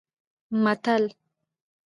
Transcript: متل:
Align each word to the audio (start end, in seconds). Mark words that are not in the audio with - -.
متل: 0.63 1.03